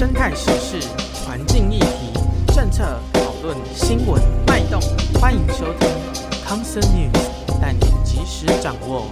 [0.00, 0.88] 生态时事、
[1.26, 2.18] 环境议题、
[2.54, 4.80] 政策讨论、新闻脉动，
[5.20, 5.90] 欢迎收听
[6.42, 9.04] 康 Sir News，带你及时掌握。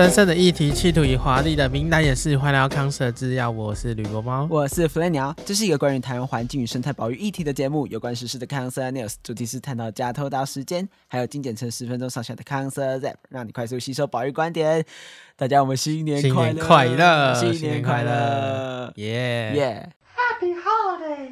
[0.00, 14.82] 深深的议题，企图以华丽的名单也是欢迎来到康 Sir 制药，我是吕国猫，我是弗雷鸟，这是一个关于台湾环境与生态保育议题的节目，有关时事的康 Sir News，主题是探讨加偷到时间，还有精简成十分钟上下的康 Sir Zap，让你快速吸收保育观点。
[15.36, 19.88] 大家，我们新年快乐，新年快乐，新年快乐，耶耶！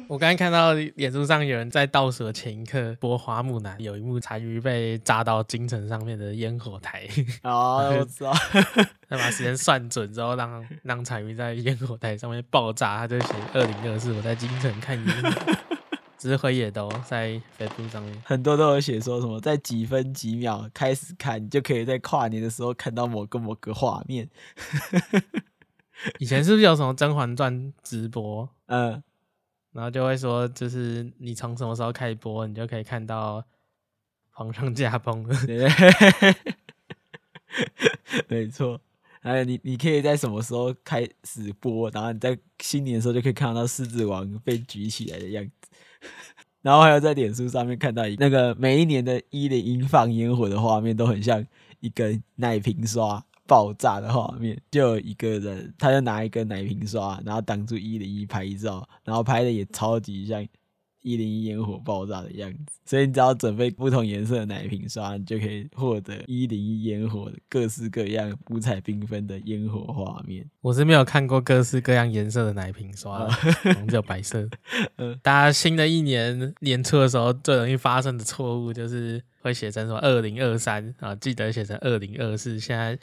[0.07, 7.07] 我刚刚看到脸书上有人在倒数的前一刻播花木兰，有一幕残余被炸到京城上面的烟火台。
[7.43, 8.33] 哦，我知道。
[9.09, 15.53] 他把时间算准之后让，让让残余在烟火台上面爆炸，他就写二零二四我在京城看烟火。
[16.17, 24.29] 只是回野都在 Facebook 上面，很多都有写说什么在几分几秒开始看，你就可以在跨年的时候看到某个某个画面。
[26.17, 28.49] 以前是不是有什么《甄嬛传》直播？
[28.65, 29.01] 嗯。
[29.71, 33.43] 然后就会说，就是你从什么时候开播，你就可以看到
[34.31, 35.35] 皇上驾崩了。
[38.27, 38.79] 没错，
[39.21, 45.69] 还有你，你可以在什么时候开始播，然后你在新年的时候就可以看到狮子王被举起来的样子。
[46.61, 51.45] 然后还有在脸书上面看到一那个每一年的一零一放烟火的画面，都很像
[51.79, 53.23] 一根奶瓶刷。
[53.49, 60.47] 爆炸的画面，就有一个人，他就拿一个奶瓶刷，然后挡住一零一拍照，然后拍的也超级像
[61.01, 62.77] 一零一烟火爆炸的样子。
[62.85, 70.47] 所以你只要准备不同颜色的奶瓶刷，你就可以获得一零一烟火各式各样、五彩缤纷的烟火画面。
[70.61, 73.27] 我是没有看过各式各样颜色的奶瓶刷，
[73.87, 74.47] 只有白色。
[74.97, 82.59] 嗯， 大家新的一年年初的时候，最容易发生的错误就是会写成什么二零二三啊，记得写成二零二四。
[82.59, 82.99] 现在。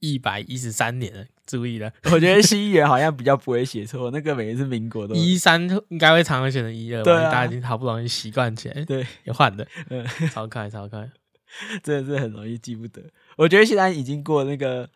[0.00, 1.92] 一百一十三年了，注意了。
[2.12, 11.08] 我觉得西元好像比较不会写错，那个每一次民国都一三应该会常常写成一二，对啊，大家已经好不容易习惯起来，对，也换的，嗯，超快超快，
[11.82, 13.02] 真的是很容易记不得。
[13.36, 14.88] 我觉得现在已经过那个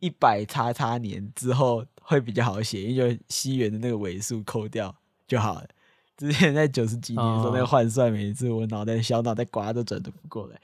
[0.00, 4.94] 一百叉叉年之后会比较好写，因为西元的那个尾数扣掉
[5.26, 5.66] 就好了。
[6.16, 10.60] 之前在九十几年的时候，那个换算每一次我脑袋小脑袋瓜都转得不过来。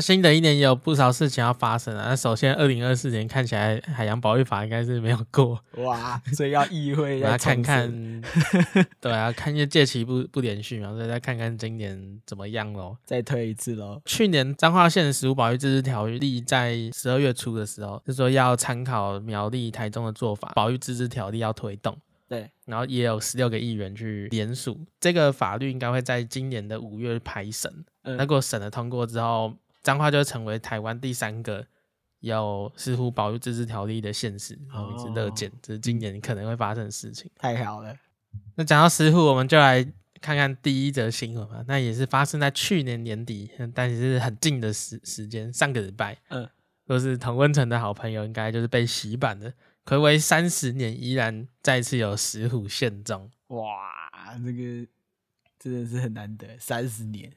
[0.00, 2.06] 那新的一年也有不少事情要发生啊。
[2.08, 8.22] 那首先，二零二四年看起来海洋保育法应该是没有过哇，所以要议会 来看看。
[8.98, 14.00] 对啊，看一下届期不不连续嘛，所以再看看今年怎么样喽，再推一次喽。
[14.06, 21.94] 去年彰化县食物保育自治条例在十二月初的时候，就说要参考苗栗、台中的做法，保育自治条例要推动。
[22.26, 27.84] 对，然后也有十六个议员去联署，这个法律应该会在今年的五月排审。
[28.04, 29.52] 嗯，如果审了通过之后。
[29.82, 31.66] 彰化就成为台湾第三个
[32.20, 37.30] 有石虎保育自治条例的县市，然后一直乐见，这是今年可能会发生的事情。
[37.38, 37.96] 太好了，
[38.56, 39.82] 那讲到石虎，我们就来
[40.20, 41.64] 看看第一则新闻吧。
[41.66, 46.18] 那也是发生在去年年底，但也是很近的时时间，上个礼拜。
[46.28, 46.48] 嗯，
[46.84, 49.54] 若是同温城的好朋友，应该就是被洗版的，
[49.86, 53.30] 睽违三十年，依然再次有石虎现踪。
[53.48, 53.64] 哇，
[54.44, 54.86] 这个。
[55.62, 57.30] 真的是很难得，三十年。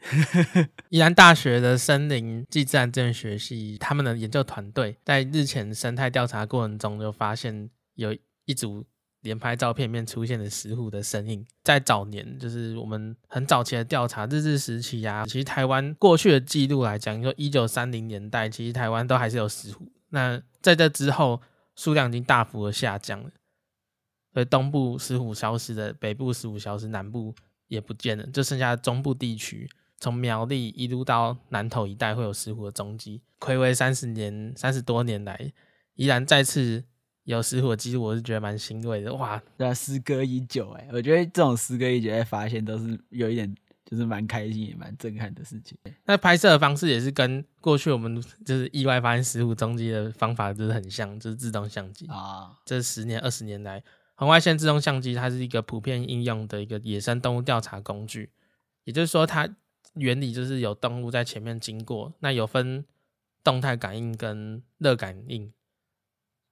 [0.87, 8.85] 宜兰大学的森林暨自然资源学系，他们的研究团队在日前生态调查过程中，就发现有一组
[9.23, 11.45] 连拍照片面出现的石虎的身影。
[11.65, 19.91] 在早年，就是我们很早期的调查，日治时期啊，其实台湾过去的记录来讲，说一九三零年代，其实台湾都还是有石虎。
[20.11, 21.41] 那在这之后，
[21.75, 23.29] 数量已经大幅的下降了，
[24.31, 27.35] 所以东部石虎消失的，北部石虎消失，南部。
[27.67, 29.69] 也不见了，就剩下中部地区，
[29.99, 33.21] 从苗栗一路到南投一带会有石虎的踪迹。
[33.39, 35.51] 睽违三十年、三十多年来，
[35.95, 36.83] 依然再次
[37.23, 39.13] 有石虎的记录，我是觉得蛮欣慰的。
[39.15, 43.55] 哇，对啊，时隔已久，哎，我觉得这种时隔已久的发现都是有一点，
[43.85, 45.77] 就是蛮开心也蛮震撼的事情。
[46.05, 52.51] 那拍摄的方式也是跟过去我们就是意外发现石虎踪迹的方法就是很像，就是自动相机啊。
[52.65, 53.83] 这十年、二十年来。
[54.15, 58.29] 红外线自动相机，它是一个普遍应用的一个野生动物调查工具。
[58.83, 59.49] 也就是说，它
[59.95, 62.85] 原理就是有动物在前面经过，那有分
[63.43, 65.51] 动态感应跟热感应。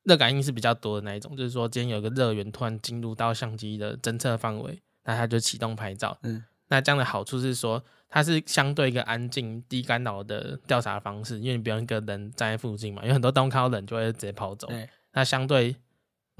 [0.04, 6.18] 热感应是比较多的那一种，就是说今天有一个热源突然进入到相机的侦测范围，那它就启动拍照。
[6.24, 14.68] 嗯，那这样的好处是说，它是相对一个安静、低干扰的调查方式，因为你不用一个人站在附近嘛，有很多动物看到人就会直接跑走。
[14.68, 15.76] 对，那相对。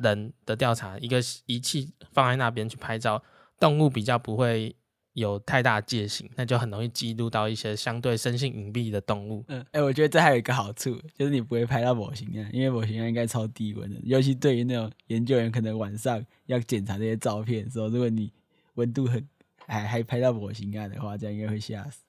[0.02, 3.22] 人的调查，一个仪器放在那边去拍照，
[3.60, 4.76] 动物比较不会
[5.14, 9.44] 有太大戒心，那就很容易激怒到一些相对生性隐蔽的动物。
[9.48, 18.32] 嗯，哎、我觉得这还有一个好处，就是你不会拍到模型啊，因为模型应该超低温的，尤其对于那种研究员可能晚上要检查这些照片的时候，如果你
[18.76, 19.28] 温度很
[19.68, 22.04] 还还拍到模型啊的话，这样应该会吓死。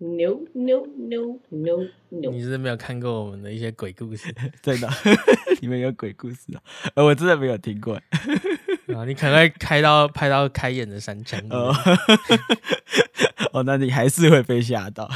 [0.00, 2.30] No no no no no！
[2.30, 4.32] 你是没有看过我们的一些鬼故事？
[4.62, 4.88] 真的，
[5.60, 6.62] 里面有鬼故事啊？
[6.94, 7.94] 呃，我真的没有听过。
[8.94, 11.74] 啊，你可能会开到拍到开眼的山枪哦。
[13.52, 15.10] 哦，那你还是会被吓到。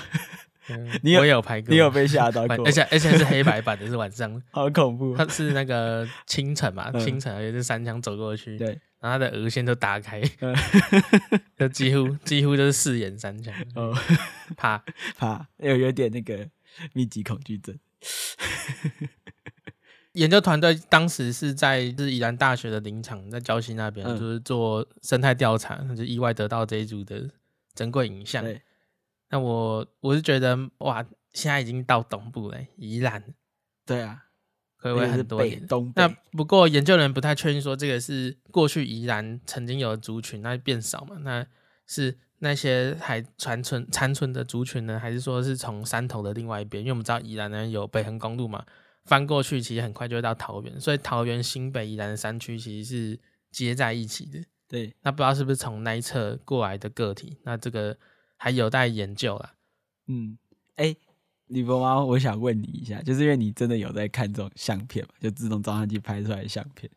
[0.68, 2.64] 嗯、你有我有拍过，你有被吓到过？
[2.66, 5.16] 而且而且是黑白版的，是晚上， 好恐怖。
[5.16, 8.68] 它是那个清晨嘛，清晨而且是三枪走过去，对，
[9.00, 10.54] 然后它的额线都打开，嗯、
[11.58, 13.52] 就几乎几乎就是四眼三枪。
[13.74, 13.92] 哦。
[14.56, 14.82] 怕
[15.16, 16.46] 怕，有有点那个
[16.92, 17.76] 密集恐惧症。
[20.12, 27.30] 研究团队当时是在是宜兰大学的林场，在礁溪那边，嗯、就是做生态调查，就意外得到这一组的
[27.74, 28.44] 珍贵影像。
[29.32, 33.22] 对那我我是觉得哇，现在已经到东部了，宜兰。
[33.86, 34.24] 对啊，
[34.76, 35.66] 可以会很多年。
[35.66, 41.16] 东那不过研究人不太确定说这个是过去宜兰曾经有的族群，那变少嘛？
[41.20, 41.46] 那
[41.86, 42.18] 是。
[42.44, 44.98] 那些还残存残存的族群呢？
[44.98, 46.82] 还是说是从山头的另外一边？
[46.82, 48.66] 因为我们知道宜兰呢有北横公路嘛，
[49.04, 53.20] 翻过去其实很快就会到桃园，所以桃园新北宜兰的山区其实是
[53.52, 54.44] 接在一起的。
[54.66, 57.38] 对，那不知道是不是从那一侧过来的个体？
[57.44, 57.96] 那这个
[58.42, 59.54] 还有待研究啦。
[60.08, 60.36] 嗯，
[60.74, 60.96] 哎、
[61.46, 65.14] 李伯妈，我想问你一下，就是因为你真的有在看这种相片嘛？
[65.20, 66.90] 就自动照相机拍出来的相片。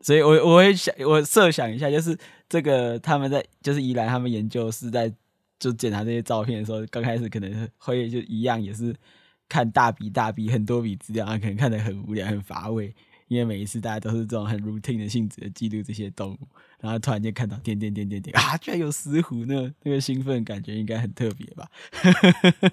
[0.00, 2.18] 所以我，我会想，我设想一下，就是
[2.48, 5.08] 这个他们在，就是宜兰他们研究是在
[5.60, 8.92] 就检查这些照片的时候，刚开始可能会就一样，也是
[9.48, 12.92] 看大笔大笔很多笔资料啊，可能看得很无聊、很乏味，
[13.28, 16.38] 因为每一次大家都是这种很 routine 的性质的记录这些动物，
[16.80, 21.68] 然后突然间看到点点点点点啊，居然有石虎，呢那个兴奋感觉应该很特别吧。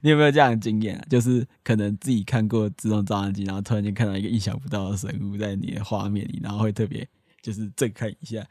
[0.00, 1.04] 你有没有这样的经验啊？
[1.10, 7.06] 就是可能自己看过自动照相机，然后突然间看到一个意想不到的生物在你的画面里，然后会特别
[7.42, 8.46] 就是震撼一下。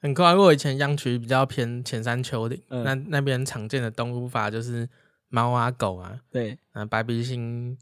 [0.00, 4.86] 很快，我以前央区比较偏浅山丘陵，嗯、那那边常见的动物法就是
[5.30, 7.78] 猫啊、狗啊，对，啊，白鼻星、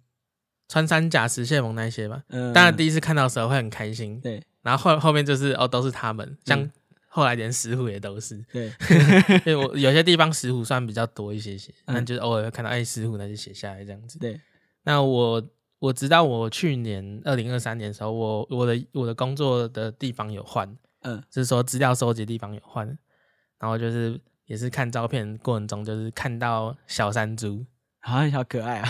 [0.69, 2.23] 穿山甲、石蟹獴那些吧。
[2.29, 6.61] 嗯，当然第一次看到的时候会很开心，对，然后后后面就是哦，都是他们，像。
[6.61, 6.71] 嗯
[7.15, 8.73] 后来连石虎也都是，对，
[9.45, 14.19] 因为我有些地方石虎算比较多一些些，那、嗯、就是偶尔会看到哎石虎，那就写下来这样子。
[14.19, 14.41] 对，
[14.85, 15.47] 那我
[15.79, 20.67] 我知道我去年二零二三年的时候，我我的我的工作的地方有换，
[21.03, 22.87] 嗯，就是说资料收集的地方有换，
[23.59, 27.63] 然后就是也是看照片过程中，就是看到小山猪，
[28.03, 28.89] 好像好可爱啊，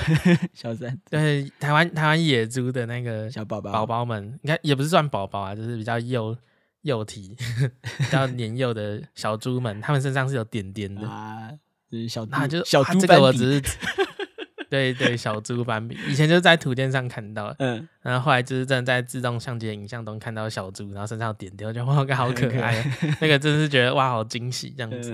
[0.53, 6.37] 小山猪，对，台湾台湾野猪的那个小宝宝宝宝们，应该也不是算宝宝啊，就是比较幼。
[6.83, 7.37] 幼体
[7.97, 11.49] 比较年幼的小猪们，他们身上是有点点的啊，
[11.89, 12.99] 就是小啊，就小猪。
[12.99, 13.77] 这个我只是
[14.69, 25.13] 对对小猪斑比，以前就是在图鉴上看到，嗯，然后后来就是真的在自动相机的影像中看到小猪，然后身上有点点，我觉得哇，好可爱啊，那个真是觉得哇，好惊喜这样子。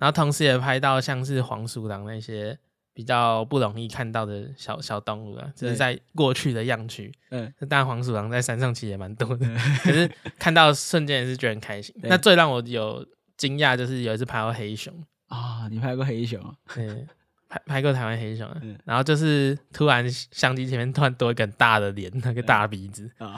[0.00, 2.58] 然后同时也拍到像是黄鼠狼那些。
[2.94, 7.12] 比较不容易看到的小小动物啊，就是在过去的样区。
[7.30, 9.46] 嗯，当然黄鼠狼在山上其实也蛮多的，
[9.82, 11.94] 可是看到瞬间也是觉得很开心。
[12.02, 13.06] 那最让我有
[13.36, 14.92] 惊讶就是有一次拍到黑熊
[15.28, 16.38] 啊，你拍过黑熊？
[16.74, 17.06] 对，
[17.48, 18.60] 拍拍过台湾黑熊啊。
[18.84, 23.36] 然后就是突然相机前面突然多一个很大的脸，那个大鼻子啊，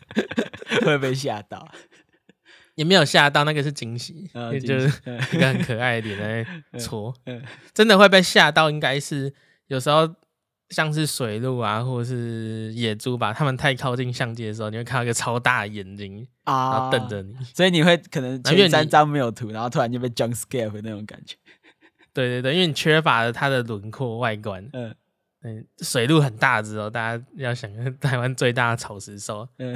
[0.84, 1.68] 会被吓到。
[2.78, 4.86] 也没有吓到，那个是惊喜，哦、就是
[5.32, 7.12] 一个很可爱的脸在戳，
[7.74, 8.70] 真的会被吓到。
[8.70, 9.34] 应该是
[9.66, 10.08] 有时候
[10.68, 21.34] 像是水鹿啊，或者是野猪吧，他们太靠近相机的时候，你会看到一个超大的眼睛啊，然后瞪着你，所以你会可能前三张没有图，然后突然就被 jump scare 的那种感觉。
[22.14, 24.64] 对对对，因为你缺乏了它的轮廓外观。
[24.72, 24.94] 嗯。
[25.42, 29.72] 嗯，水鹿很大只哦，大家要想台湾最大的草食兽，嗯，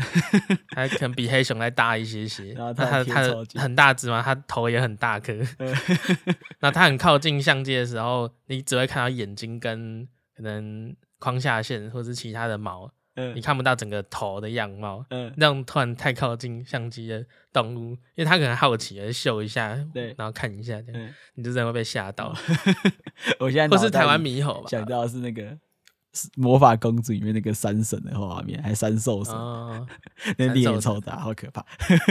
[0.71, 2.53] 它可能比黑熊再大一些些。
[2.59, 5.33] 然后它它它很大只嘛，它头也很大颗。
[5.59, 5.69] 嗯、
[6.59, 15.05] 然后它很靠近相机的时候，你只会看到眼睛跟可能框下线或是其他的毛，嗯，你看不到整个头的样貌。
[15.11, 22.35] 嗯，那种突然太靠近相机的动物，因为它可能好奇而秀一下，对，然后看一下这样，嗯、你就真的会被吓到。
[23.39, 24.69] 我现在不是台湾猕猴吧？
[24.69, 25.59] 想到的是那个
[26.37, 29.87] 魔法公主里面那个山神的画面，还三兽神，哦、
[30.37, 31.65] 那脸超大，好可怕，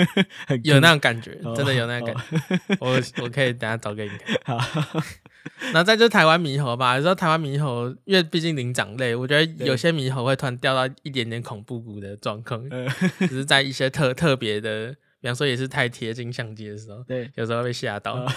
[0.64, 2.76] 有那种感觉，真的有那种感觉。
[2.76, 4.60] 哦、我我可以等下找给你看。
[4.60, 5.00] 好，
[5.74, 6.96] 然后再就是台湾猕猴吧。
[6.96, 12.64] 有时候台湾猕猴，因为毕竟灵长类，我觉得有些猕猴会突然掉到一点点恐怖谷的状况，
[13.20, 18.14] 只是在一些特特别的比方说也是太贴近相机的时候，对，有时候会被吓到。
[18.16, 18.32] 哦、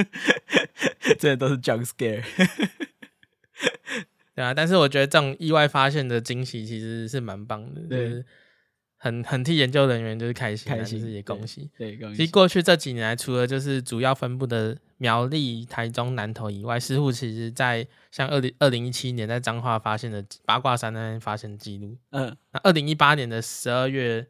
[1.18, 2.24] 这都是 jump scare。
[4.34, 8.24] 对啊，但是我觉得这种意外发现的惊喜其实是蛮棒的，对就是
[9.02, 11.70] 很 很替研究人员就是开心，开心就是也恭喜。
[11.76, 12.16] 对，对，恭喜。
[12.18, 24.26] 其实过去这几年来，除了就是主要分布的苗栗、台中、南投以外，石虎其实在像二零二零一七年在彰化发现的八卦山那边发现记录，嗯，那二零一八年的十二月，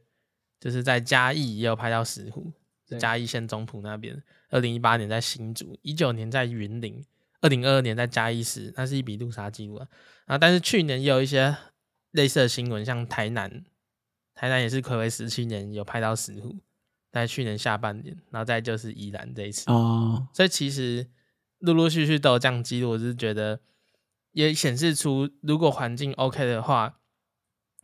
[0.60, 2.52] 就是在嘉义也有拍到石虎，
[2.98, 7.04] 嘉义县中埔那边，二零一八年在新竹，一九年在云林。
[7.42, 9.88] 二零二二年在嘉义市，那是一笔路杀记录啊。
[10.26, 11.56] 啊，但是去年也有一些
[12.10, 13.64] 类似的新闻，像台南，
[14.40, 16.56] 台南也是睽违十七年有拍到石虎，
[17.12, 19.70] 在去年下半年，然后再就是宜兰这一次。
[19.70, 21.06] 哦，所以其实
[21.58, 23.60] 陆陆续续都有这样记录，我是觉得
[24.32, 27.00] 也显示出，如果环境 OK 的话，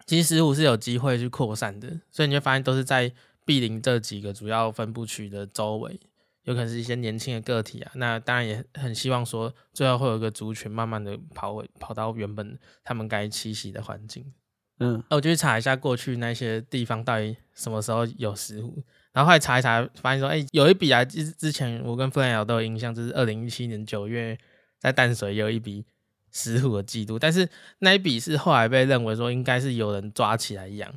[0.07, 2.01] 其实石虎是有机会去扩散的。
[2.11, 3.13] 所以你会发现都是在
[3.45, 6.01] 毗邻这几个主要分布区的周围。
[6.45, 14.33] 有可能是一些年轻的个体啊，那当然也很希望说，最后会有一个族群慢慢的跑回跑到原本他们该栖息的环境。
[14.79, 24.39] 嗯，那我就去查一下过去那些地方到底什么时候有石虎，然后后来查一查，发现说，哎、有一笔啊，之之前我跟傅兰瑶都有印象，就是二零一七年九月
[24.79, 25.85] 在淡水有一笔
[26.31, 30.93] 石虎的记录，但是那一笔是后来被认为说应该是有人抓起来养，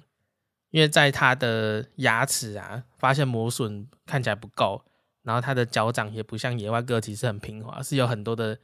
[0.71, 4.83] 因为在它的牙齿啊发现磨损看起来不够。
[5.21, 8.57] 然后它的脚掌也不像野外个体是很平滑，是有很多的，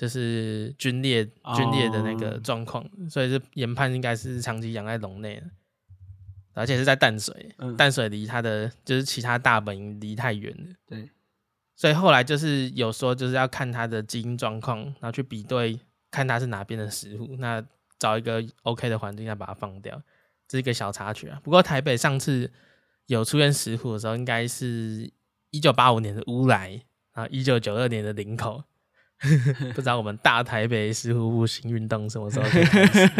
[0.00, 5.42] 就是龟裂、龟裂的那个状况，所以是研判应该是长期养在笼内，
[6.54, 11.10] 而且是在淡水，嗯、淡水离它的就是其他大本营离太远了，对，
[11.76, 15.78] 所以后来就是有说就是要看它的基因状况，然后去比对
[16.10, 17.62] 看它是哪边的石虎，那
[17.98, 20.02] 找一个 OK 的环境再把它放掉，
[20.48, 21.38] 这是一个小插曲啊。
[21.44, 22.50] 不过台北上次
[23.04, 25.12] 有出现石虎的时候，应该是。
[25.52, 26.80] 一九八五年的乌来，
[27.12, 28.62] 然后一九九二年的林口，
[29.74, 33.10] 不知道我们大台北石虎步行运动什么时候开始？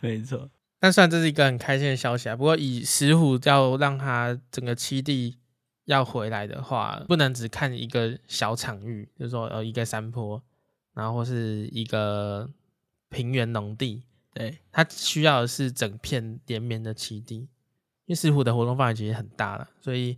[0.00, 2.36] 没错，但算这是一个很开心的消息啊。
[2.36, 5.36] 不过以石虎要让它整个栖地
[5.86, 10.42] 要回来的话，不能只看一个小场域，就是说呃一个山坡，
[10.94, 12.48] 然后或是一个
[13.10, 17.48] 平原农地，对，它需要的是整片连绵的栖地，因
[18.10, 20.16] 为石虎的活动范围其实很大了，所以。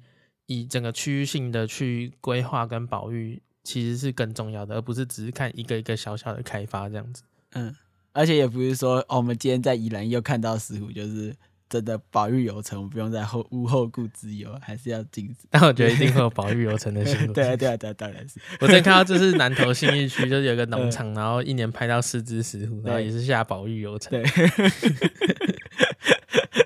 [0.52, 7.23] 以整个区域性的去规划跟保育，其实是更重要的，而不是只是看一个一个小小的开发这样子。
[7.52, 7.75] 嗯，
[8.12, 11.35] 而且也不是说，哦，我们今天在宜兰又看到石虎，就是
[11.69, 15.47] 真的保育有成，我们不用再后无后顾之忧，还是要禁止。
[15.50, 17.33] 但我觉得一定会有保育有成的新闻。
[17.35, 18.40] 对啊，对啊，对啊，当然是。
[18.61, 24.11] 我最近看到就是南投信义区，就是有个农场，然后一年拍到四只石虎，然后也是下保育有成。
[24.11, 24.25] 对。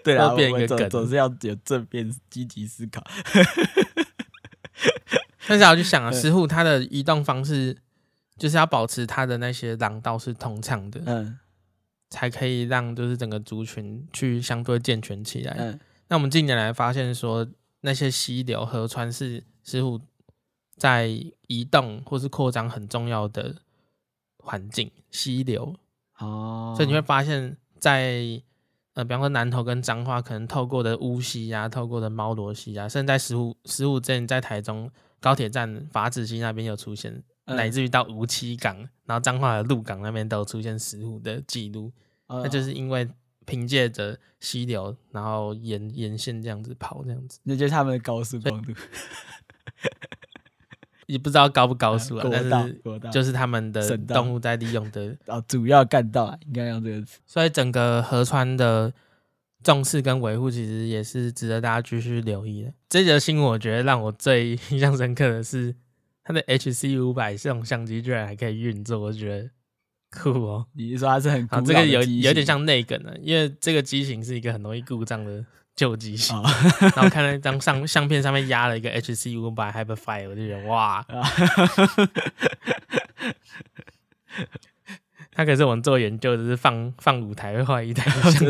[0.05, 3.03] 对啊，变一个梗，总是要有正面积极思考。
[5.47, 7.77] 但是我就想啊，石虎它的移动方式
[8.37, 11.39] 就是要保持它的那些廊道是通畅的，嗯，
[12.11, 15.55] 才可以让就是整个族群去相对健全起来。
[15.59, 17.47] 嗯，那我们近年来发现说，
[17.81, 20.01] 那些溪流、河川是石虎
[20.77, 21.09] 在
[21.47, 23.55] 移动或是扩张很重要的
[24.39, 24.91] 环境。
[25.11, 25.75] 溪流
[26.19, 28.43] 哦，所以你会发现在。
[28.95, 34.89] 呃，比方说南投跟彰化，可能透过的乌溪啊，透过的猫罗溪啊，甚至在石虎石虎镇，在台中
[35.25, 37.11] 高铁站法子溪那边有出现，
[37.47, 38.77] 嗯、乃至于到梧栖港，
[39.07, 41.91] 然后彰化的鹿港那边都有出现石虎的记录，
[42.27, 43.09] 哦、那就是因为
[43.47, 48.75] 凭借着溪流，然后沿沿线这样子跑，这样子，那就是他们的高速公路。
[51.07, 57.19] 也不知道高不高速啊，但是就是他们的动物在利用的啊，主要干道啊，应该用这个词。
[57.27, 58.93] 所以整个河川的
[59.65, 62.73] 重视跟维护，其实也是值得大家继续留意的。
[62.89, 65.75] 这则新闻我觉得让我最 印象深刻的是，
[66.23, 69.51] 它的 HC 五百这种相机居然还可以运作，我觉得
[70.13, 70.67] 酷哦。
[70.75, 71.61] 你是说它是很酷？
[71.63, 75.45] 这个有有点像内梗的，因为这个机型是一个很容易故障的。
[75.77, 76.45] 旧机型，哦、
[76.95, 81.05] 然后看到 一张相相片上面压了一个 HC 五百 Hyperfire，我就觉得哇，
[85.33, 88.47] 他可是我们做研究的，是放放五台会坏一台相机，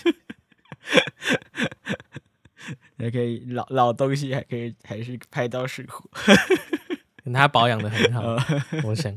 [2.98, 6.10] 还可以老老东西还可以还是拍到石虎，
[7.32, 8.42] 他保养的很好，哦、
[8.84, 9.14] 我想。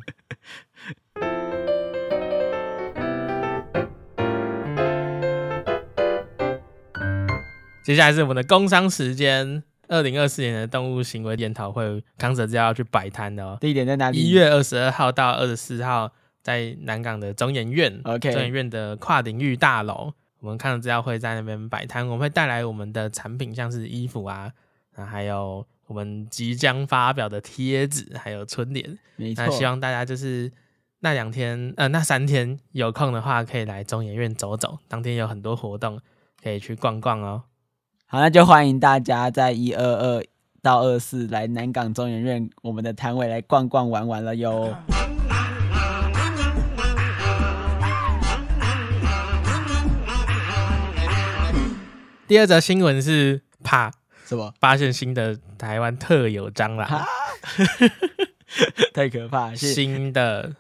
[7.83, 13.57] 接下来是我们的工商时间，二零二四年的动物行为研讨会，康 Sir 就要去摆摊的哦。
[13.59, 14.19] 地点在哪里？
[14.19, 16.13] 一月二十二号到二十四号，
[16.43, 17.99] 在南港的中研院。
[18.03, 24.51] OK，中研院的跨领域大楼我们看了资料会在那边摆摊，我们会带来我们的产品，像是衣服啊，
[24.95, 28.97] 啊还有我们即将发表的贴纸，还有春联。
[29.15, 29.45] 没错。
[29.45, 30.51] 那希望大家就是
[31.01, 34.79] 那两天，呃，那三天有空的话，可以来中研院走走。
[34.87, 36.01] 当天有很多活动，
[36.41, 37.43] 可以去逛逛哦。
[38.07, 40.23] 好，那就欢迎大家在一二二
[40.61, 44.75] 到二四来南港中研院我们的摊位来逛逛玩玩了哟。
[52.31, 53.91] 第二则新闻是怕
[54.25, 54.53] 什么？
[54.57, 57.05] 发现新的台湾特有蟑螂，
[58.95, 59.53] 太可怕！
[59.53, 60.55] 新的、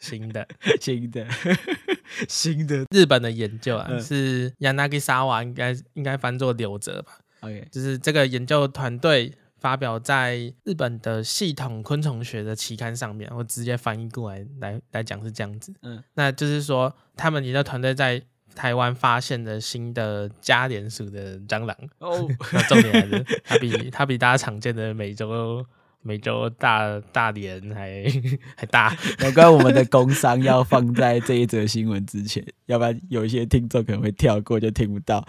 [0.00, 0.44] 新的、
[0.80, 1.24] 新的、
[2.28, 15.72] 新的日本的研究啊，嗯、是 Yanagisawa，应该应该翻作柳泽吧？OK，就是这个研究团队发表在日本的系统昆虫学的期刊上面，我直接翻译过来来来讲是这样子。
[15.82, 18.20] 嗯，那就是说他们研究团队在
[18.54, 25.64] 台湾发现的新的加连属的蟑螂哦，那重点来了，它比它比大家常见的美洲
[26.02, 28.04] 美洲大大连还
[28.56, 28.96] 还大。
[29.18, 35.26] 难怪我们的工商要放在这一则新闻之前，要不然有一些听众可能会跳过就听不到。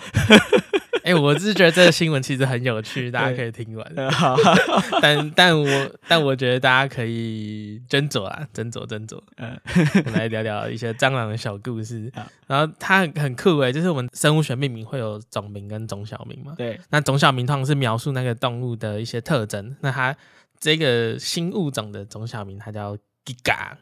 [1.06, 3.94] 哎、欸，我是觉得这个新闻其实很有趣，大家可以听完。
[5.00, 9.22] 但但我但我觉得大家可以斟酌啊，斟酌斟酌。
[9.38, 9.56] 嗯，
[10.04, 12.12] 我们来聊聊一些蟑螂的小故事。
[12.48, 16.56] 然后它很很酷诶，就是我们生物学命名会有种名跟种小名嘛。
[16.58, 16.80] 对。
[16.90, 19.78] 那种小名通常是描述那个动物的一些特征。
[19.82, 20.16] 那它
[20.60, 23.74] 这个新物种的种小名，它叫 Giga。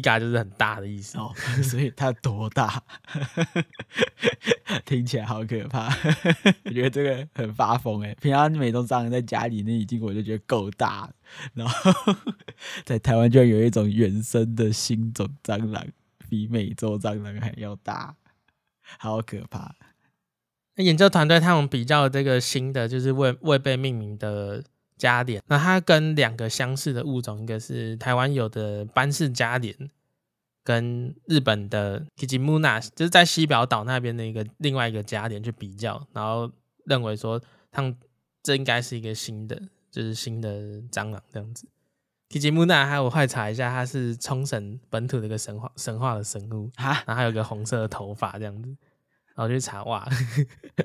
[0.00, 1.32] Giga 就是很大的意思哦，
[1.62, 2.82] 所以它多大？
[4.84, 5.86] 听起来好可怕。
[6.64, 11.08] 我觉得这个很发疯诶，平常美洲蟑螂在家里那已经我就觉得够大，
[11.54, 11.92] 然后
[12.84, 15.86] 在台湾居然有一种原生的新种蟑螂，
[16.28, 18.16] 比美洲蟑螂还要大，
[18.98, 19.76] 好可怕。
[20.74, 24.64] 那研究团队他们比较这个新的，就是未未被命名的。
[24.96, 29.76] 加点，那它跟两个相似的物种，一个是台湾有的斑氏加点，
[30.62, 36.50] 跟日本的 Kijimuna，就是在西表岛那边的一个另外一个加点去比较，然后
[36.86, 37.96] 认为说，他们
[38.42, 41.68] 这应该是一个新的，就是新的蟑螂这样子。
[42.30, 48.76] Kijimuna 还有我快查一下，它是冲绳本土的一个神话神话的生物啊，然后还有个红色的头发这样子。
[49.36, 50.08] 然后去查哇，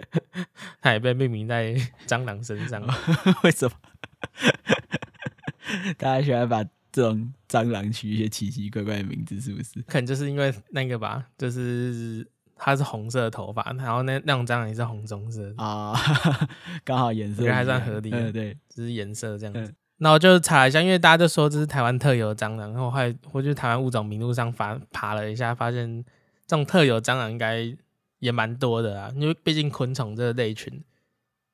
[0.82, 1.76] 它也被命名在
[2.08, 2.82] 蟑螂身上，
[3.43, 3.76] 为什么？
[5.97, 9.82] 大家喜欢把这种蟑螂取一些奇奇怪怪的名字，是不是？
[9.84, 15.93] 可能就是因为那个吧，就是它是红色的头发，然后那那种蟑螂也是红棕色啊，
[16.84, 18.10] 刚好颜色我觉得还算合理。
[18.12, 19.73] 嗯，对，只是颜色这样子。
[19.97, 26.03] 那、嗯、我就查一下，因为大家都说这是台湾特有的蟑螂，然后我还我就台湾物种名录上爬爬了一下，发现
[26.47, 27.75] 这种特有蟑螂应该。
[28.19, 30.84] 也蛮多的啊，因为毕竟昆虫这个类群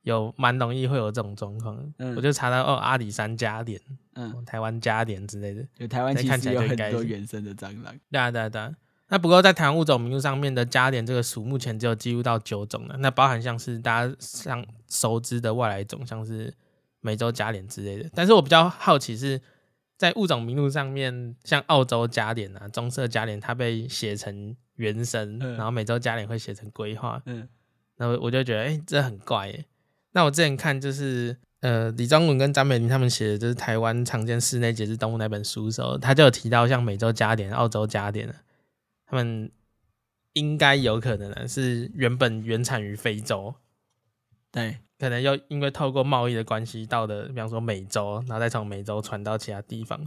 [0.05, 1.77] 有蛮容易会有这种状况。
[1.99, 3.79] 嗯，我就查到哦，阿里山加点，
[4.15, 5.63] 嗯，台湾加点之类的。
[5.77, 7.93] 有台湾其实有很多原生的蟑螂。
[8.09, 8.73] 对啊，对啊，对啊。
[9.09, 12.95] 那不过在台湾物种名录上面的加点这个属，目前只有记录到九种了。
[12.99, 16.53] 那包含像是大家像熟知的外来种，像是
[17.01, 18.09] 美洲加点之类的。
[18.15, 19.39] 但是我比较好奇是
[19.97, 24.55] 在物种名录上面，像澳洲加点啊，棕色加点，它被写成。
[24.77, 27.47] 原生，然后美洲加点会写成龟化，嗯，
[27.95, 29.63] 那我我就觉得，哎、欸，这很怪耶。
[30.15, 38.33] 那我之前看就是，呃，李庄文跟张美玲他们写的，就是台湾常见室内节肢动物那本书的时候，他就有提到像美洲加点、澳洲加点，
[39.05, 39.51] 他们
[40.31, 43.55] 应该有可能呢是原本原产于非洲，
[44.51, 49.99] 对，可能又因为透过贸易的关系到的，比方说美洲，然后再从美洲传到其他地方。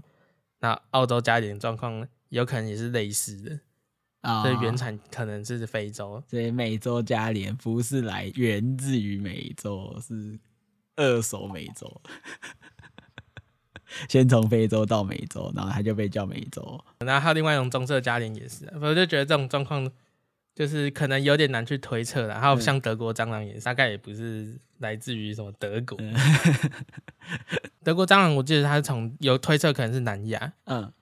[0.61, 3.61] 那澳洲加点状况有可能也是类似的。
[4.21, 10.39] 啊，所以原产可能是非洲，所以美洲加脸不是来源自于美洲，是
[10.97, 12.01] 二手美洲，
[14.09, 16.85] 先从非洲到美洲，然后它就被叫美洲。
[16.99, 19.89] 然后还有另外一种棕色加脸也是，我就觉得这种状况
[20.55, 22.35] 就是可能有点难去推测了。
[22.35, 26.13] 然后像德国蟑螂也是，大概也不是来自于什么德国，嗯、
[27.85, 30.93] 德国蟑螂我记得它是从有推测可能是南亚，嗯，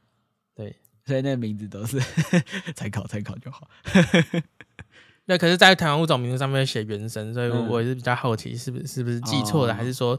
[0.55, 0.77] 对。
[1.07, 1.99] 所以那个名字都是
[2.75, 3.69] 参考参考就好。
[5.29, 10.19] 那可是，在台湾物种名录上面写原生，所以我也是比较好奇，是不是是不是记错了，还是说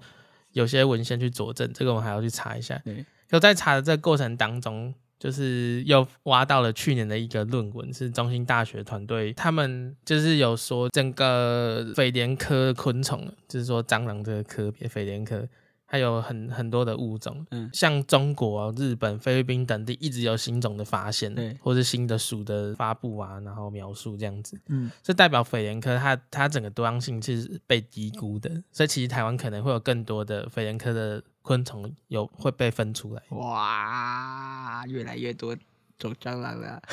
[0.51, 1.71] 有些文献去佐证？
[1.73, 2.77] 这个我还要去查一下。
[2.83, 15.47] 对就在查的这个过程当中，就是又挖到了去年的一个论文，是中兴大学团队，他们就是有说整个蜚蠊科昆虫，就是说蟑螂这个科别蜚蠊科
[15.89, 33.23] 还有很很多的物种，嗯，像中国、日本、菲律宾等地一直有新种的发现，对，或是新的属的发布啊，然后描述这样子，嗯，这代表蜚蠊科它它整个多样性其实是被低估的，所以其实台湾可能会有更多的蜚蠊科的昆虫有会被分出来。
[33.29, 35.55] 哇，越来越多
[35.97, 36.81] 种蟑螂了。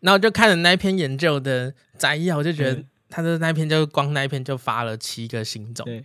[0.00, 5.84] 然后就看了那篇研究的摘要，我就觉得他的那篇就光那一篇就发了七个新种。
[5.84, 6.04] 对。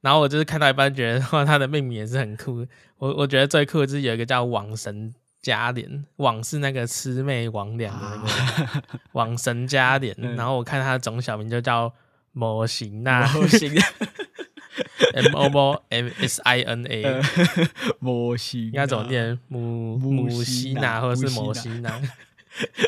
[0.00, 2.66] 然后我就是看到一半，觉得哇，它的命名也是很酷。
[2.96, 10.16] 我我觉得最酷的就是有一个叫网神加脸，网是那个魑魅魍魉的那个 网神加脸。
[10.36, 11.92] 然后我看它的种小名就叫
[12.32, 13.70] 模型那，模型
[15.12, 17.20] M O M M S I N A，
[18.00, 19.38] 模型应该怎么念？
[19.48, 22.00] 母母西娜，或者是模西那？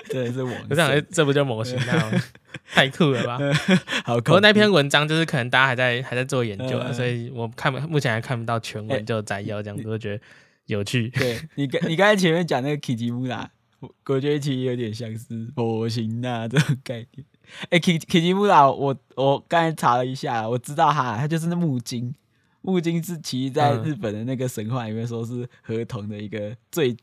[0.09, 0.53] 对，是我。
[0.71, 2.23] 我想，这不就模型那吗？
[2.73, 3.39] 太酷了吧！
[4.05, 10.23] 好，不过那篇文章就是可能大家还在还在做研究啊，所以我看目前还看不到全文就摘要这样子，我觉得
[10.67, 11.09] 有趣。
[11.11, 13.47] 对你刚你刚才前面讲那个 Kitimura，
[13.81, 17.27] 我觉得其实有点像是模型那这种概念。
[17.69, 22.15] 哎，Kitimura，我我刚才查了一下，我知道哈，它就是那木精。
[22.63, 26.97] 木精是其实在日本的那个神话里面说是河童的一个最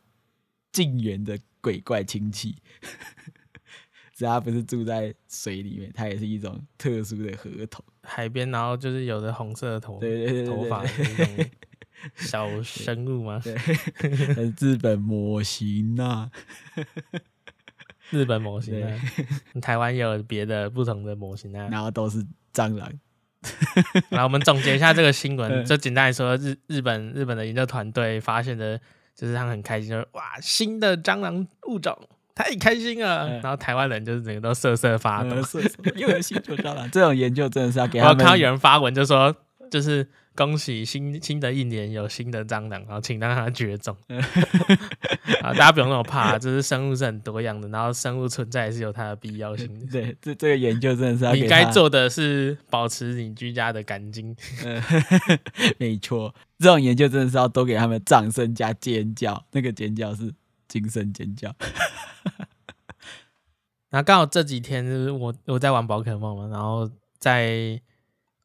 [0.72, 2.56] 近缘的鬼怪亲戚。
[4.16, 7.82] 只要不是住在水里面，它也是一种特殊的河童。
[8.04, 11.46] 海边，然后就是有的红色的头，对对对，头发那种
[12.16, 13.42] 小生物吗？
[13.42, 13.56] 对，
[14.60, 16.30] 日本模型啊，
[18.10, 19.00] 日本模型啊，
[19.62, 22.92] 台湾也有别的不同的模型啊，然后都是蟑螂。
[24.10, 28.82] 来，我们总结一下这个新闻， 就简单来说，日日本日本的研究团队发现的，
[29.20, 31.98] 就是他们很开心，就是哇，新的蟑螂物种。
[32.34, 35.36] 太开心了，嗯、然后台湾人就是整个都瑟瑟发抖，
[35.98, 36.90] 又有新种蟑螂。
[36.90, 38.14] 这种研究真的是要给他们。
[38.14, 39.36] 我看到有人发文就说，
[39.70, 40.08] 就是
[40.40, 43.94] 恭喜新新的一年有新的蟑螂，然后请让它绝种。
[45.44, 49.86] 啊，大家不用那么怕，就是生物是很多样的，然后生物存在也是有它的必要性的。
[49.92, 54.34] 对，这这个研究真的是要你该做的是保持你居家的干净。
[54.64, 54.82] 嗯、
[55.78, 60.34] 没错，这种研究真的是要多给他们掌声加尖叫，那个尖叫是。
[60.70, 61.52] 精神尖叫，
[63.90, 67.82] 然后刚好这几天就是我我在玩宝可梦嘛，然后在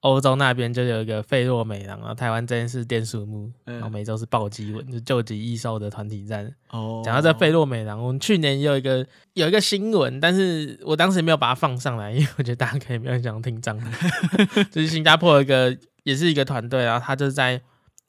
[0.05, 6.45] 欧洲那边就有一个费洛美狼，然后台湾这边是电树木，然后美洲是暴击文，就救急异兽的团体战。
[6.69, 13.91] 哦，讲到这费洛美狼，我们去年也有一个有一个新闻，但是我当时没有把它放上来，因为我觉得大家可以没有想听脏的。
[14.71, 17.59] 就是新加坡一个也是一个团队，然后他就是在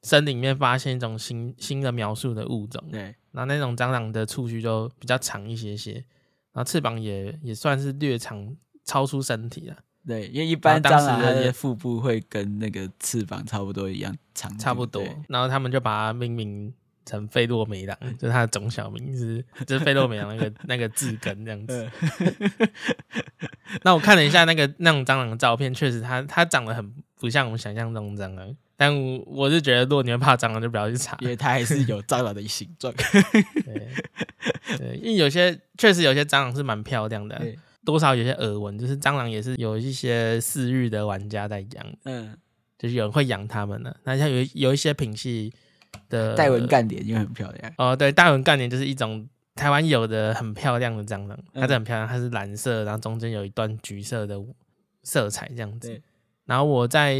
[0.01, 2.83] 森林里面发现一种新新的描述的物种。
[2.91, 3.15] 对。
[3.31, 5.93] 然后那种蟑螂的触须就比较长一些些，
[6.51, 8.53] 然后翅膀也也算是略长，
[8.83, 9.77] 超出身体了。
[10.07, 15.03] 对，因为一般蟑螂的腹部会跟那个翅膀差不多一样长，差不多。
[15.27, 16.71] 然后他们就把它命名
[17.05, 21.89] 成费洛美朗，就是它的种小名是，就是费洛美朗那个那个字根这样子。
[23.83, 28.55] 那我看了一下那个那种蟑螂的照片，确实它它长得很不像我们想象中蟑螂。
[28.77, 28.93] 但
[29.25, 32.93] 我是觉得，如果你们怕蟑螂，就不要去查，因为它还是有蟑螂的形状。
[34.77, 42.35] 对，因为有些确实有些蟑螂是蛮漂亮的，对多少有些耳闻，就是蟑螂也是有一些饲育的玩家在养，嗯，
[42.77, 43.95] 就是有人会养它们的。
[44.03, 45.53] 那像有有一些品系
[46.09, 47.73] 的带纹干点就很漂亮。
[47.77, 54.43] 哦，对，带纹干点就是一种台湾有的很漂亮的蟑螂，它是很漂亮，它是蓝色，然后中间有一段橘色的
[55.03, 56.01] 色彩这样子。
[56.45, 57.17] 然后我在。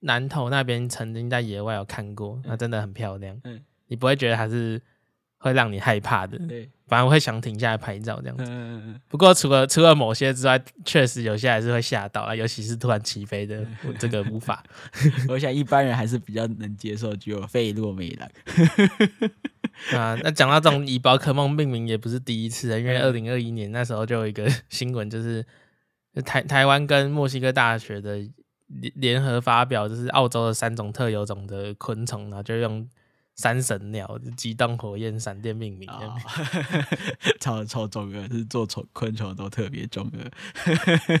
[0.00, 3.40] 南投那边曾经在野外有看过，那真的很漂亮。
[3.42, 4.80] 嗯，你不会觉得它是
[5.38, 8.44] 会让你害怕的，对，反而会想停下来拍照这样子。
[8.44, 9.00] 嗯嗯嗯。
[9.08, 14.62] 不过除了除了某些之外，确实有些还是会吓到啊，尤其是突然起飞的，我这个无法。
[15.28, 18.30] 我想一般人还是比较能接受，就费洛美兰。
[19.98, 25.44] 啊，那讲到这种以宝可梦命名也不是第一次了，因为二零二一年那时候就有一个 新闻，就是
[26.24, 28.20] 台台湾跟墨西哥大学的。
[28.68, 32.84] 联联合发表，就是澳洲的三种特有种的昆虫，然后就用
[33.36, 36.16] 山神鸟、机动火焰、闪电命名，哦、
[37.38, 40.30] 超超中二，是做虫昆虫都特别中二。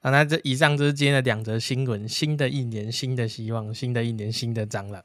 [0.00, 2.08] 好，那这以上就是今天的两则新闻。
[2.08, 5.02] 新的一年，新的希望；新的一年，新的蟑螂。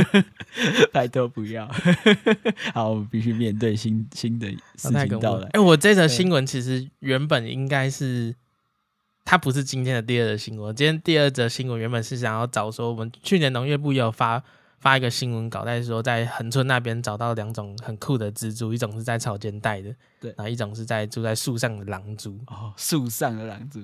[0.92, 1.66] 拜托不要。
[2.74, 4.46] 好，我们必须面对新新的
[4.76, 5.46] 事情到来。
[5.46, 8.34] 哎、欸，我这则新闻其实原本应该是。
[9.24, 10.74] 它不是今天的第二则新闻。
[10.74, 14.42] 今天第二则新闻原本是想要找说，我们去年农业部也有发
[14.78, 22.38] 发一个新闻稿，在说在恒春那边找到两种很酷的蜘蛛，一种是在草间带的，对，然后一种是在住在树上的狼蛛。
[22.48, 23.80] 哦，树上的狼蛛，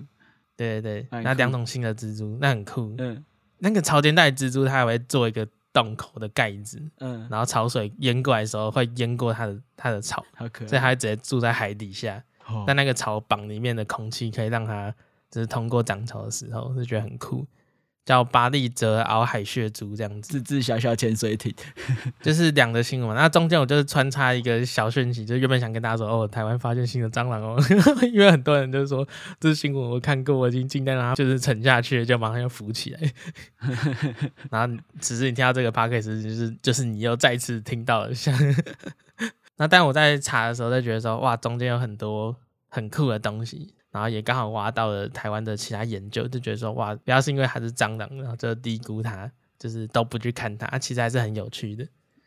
[0.56, 2.94] 对对对，那两种新的蜘蛛，那很酷。
[2.98, 3.24] 嗯
[3.60, 10.68] 那个草间带蜘蛛，它还会做一个洞口的盖子，嗯，然后潮水淹过来的时候会淹过它的它的草，好可爱。
[10.68, 12.22] 所以它会直接住在海底下。
[12.46, 14.94] 哦但那个草绑里面的空气可以让它
[15.30, 17.46] 就是通过涨潮的时候，就觉得很酷。
[18.04, 21.54] 叫巴利泽鳌海血族这样子，自制小小潜水艇，
[22.22, 23.14] 就是两个新闻。
[23.14, 27.62] 那中间我就是穿插一个小讯息，就原本想跟大家说，哦，台湾发现新的蟑螂哦，
[28.10, 29.06] 因为很多人就是说
[29.38, 33.12] 这新闻，我看过，我已经惊呆了，就是沉下去，就马上又浮起来。
[34.50, 38.34] 然后只是你听到这个 podcast 就是就是你又再次听到了像。
[39.58, 42.34] 那但我在查的时候，就觉得说，哇，中间有很多
[42.70, 43.74] 很酷的东西。
[43.98, 51.82] 然后也刚好挖到了台湾的其他研究，就觉得说哇，不要是因为它是蟑螂，然后就低估它，就是都不去看它，其实还是很有趣的。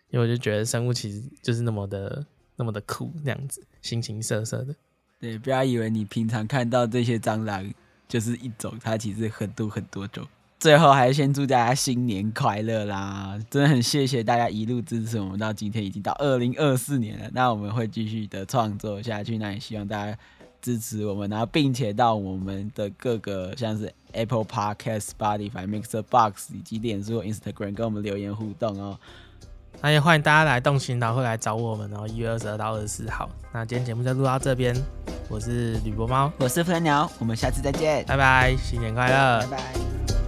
[0.09, 2.25] 因为我就觉得生物其实就是那么的
[2.57, 4.75] 那么的酷，那样子形形色色的。
[5.21, 7.73] 对，不要以为你平常看到这些蟑螂
[8.09, 10.27] 就是一种，它其实很多很多种。
[10.59, 13.39] 最后还是先祝大家新年快乐啦！
[13.49, 17.29] 真的很谢谢大家一路支持我们到今天，已经到二零二四年了。
[17.33, 20.17] 那我们会继续的创作下去，那也希望大家。
[20.61, 28.97] 支持我们，然后并且到我们的各个像是 Apple Podcast、Spotify、Mixer Box 以及脸书、Instagram 跟我们留言互动哦。
[29.81, 33.29] 那也欢迎大家来动心岛会来找我们哦，一月二十二到二十四号。
[33.51, 34.75] 那今天节目就录到这边，
[35.27, 40.20] 我是吕博猫，我是飞鸟，我们下次再见，拜拜，新年快乐，拜拜。